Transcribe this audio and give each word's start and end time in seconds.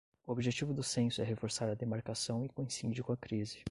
O 0.25 0.31
objetivo 0.31 0.73
do 0.73 0.81
censo 0.81 1.21
é 1.21 1.23
reforçar 1.23 1.69
a 1.69 1.75
demarcação 1.75 2.43
e 2.43 2.49
coincide 2.49 3.03
com 3.03 3.13
a 3.13 3.17
crise 3.17 3.59